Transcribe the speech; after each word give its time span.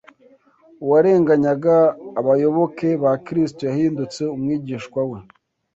Uwarenganyaga 0.83 1.75
abayoboke 2.19 2.87
ba 3.03 3.11
Kristo 3.25 3.61
yahindutse 3.69 4.21
umwigishwa 4.35 5.01
we, 5.09 5.19